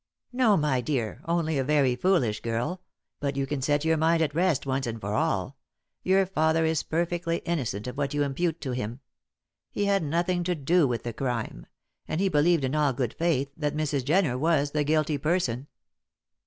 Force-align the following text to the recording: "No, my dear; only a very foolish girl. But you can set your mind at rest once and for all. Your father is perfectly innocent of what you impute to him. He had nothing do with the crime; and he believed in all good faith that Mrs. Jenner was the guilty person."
"No, 0.33 0.57
my 0.57 0.81
dear; 0.81 1.21
only 1.25 1.59
a 1.59 1.63
very 1.63 1.95
foolish 1.95 2.39
girl. 2.39 2.81
But 3.19 3.35
you 3.35 3.45
can 3.45 3.61
set 3.61 3.85
your 3.85 3.97
mind 3.97 4.23
at 4.23 4.33
rest 4.33 4.65
once 4.65 4.87
and 4.87 4.99
for 4.99 5.13
all. 5.13 5.57
Your 6.01 6.25
father 6.25 6.65
is 6.65 6.81
perfectly 6.81 7.37
innocent 7.45 7.85
of 7.85 7.97
what 7.97 8.11
you 8.11 8.23
impute 8.23 8.59
to 8.61 8.71
him. 8.71 9.01
He 9.69 9.85
had 9.85 10.01
nothing 10.01 10.41
do 10.41 10.87
with 10.87 11.03
the 11.03 11.13
crime; 11.13 11.67
and 12.07 12.19
he 12.19 12.29
believed 12.29 12.63
in 12.63 12.73
all 12.73 12.93
good 12.93 13.13
faith 13.13 13.51
that 13.55 13.77
Mrs. 13.77 14.03
Jenner 14.03 14.39
was 14.39 14.71
the 14.71 14.83
guilty 14.83 15.19
person." 15.19 15.67